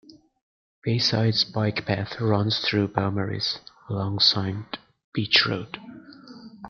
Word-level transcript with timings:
Bayside's 0.83 1.43
bike 1.43 1.85
path 1.85 2.19
runs 2.19 2.57
through 2.57 2.87
Beaumaris, 2.87 3.59
alongside 3.87 4.79
Beach 5.13 5.45
Road. 5.45 5.77